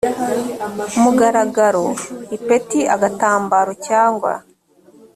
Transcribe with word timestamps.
mugaragaro 1.01 1.85
ipeti 2.37 2.79
agatambaro 2.95 3.71
cyangwa 3.87 4.31